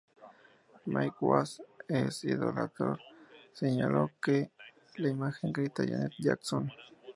[0.91, 2.97] Mike Wass de Idolator
[3.53, 4.49] señaló que
[4.95, 6.71] la imagen "grita a Janet Jackson.